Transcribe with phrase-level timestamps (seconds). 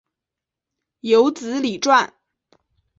[1.01, 2.09] 有子李撰。